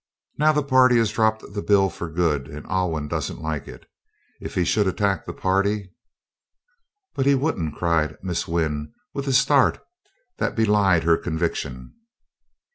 "Now, 0.39 0.51
the 0.51 0.63
party 0.63 0.97
has 0.97 1.11
dropped 1.11 1.43
the 1.53 1.61
bill 1.61 1.87
for 1.91 2.09
good, 2.09 2.47
and 2.47 2.65
Alwyn 2.65 3.07
doesn't 3.07 3.39
like 3.39 3.67
it. 3.67 3.87
If 4.39 4.55
he 4.55 4.65
should 4.65 4.87
attack 4.87 5.25
the 5.27 5.31
party" 5.33 5.93
"But 7.13 7.27
he 7.27 7.35
wouldn't," 7.35 7.75
cried 7.75 8.17
Miss 8.23 8.47
Wynn 8.47 8.95
with 9.13 9.27
a 9.27 9.33
start 9.33 9.79
that 10.37 10.55
belied 10.55 11.03
her 11.03 11.17
conviction. 11.17 11.93